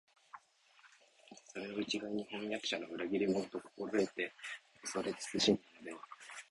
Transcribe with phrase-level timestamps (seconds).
[1.51, 4.33] それを一概に「飜訳者は裏切り者」と心得て
[4.83, 5.99] 畏れ謹しんだのでは、